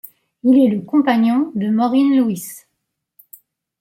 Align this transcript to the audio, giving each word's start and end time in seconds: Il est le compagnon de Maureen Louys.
Il 0.43 0.57
est 0.57 0.67
le 0.75 0.81
compagnon 0.81 1.51
de 1.53 1.69
Maureen 1.69 2.17
Louys. 2.17 2.65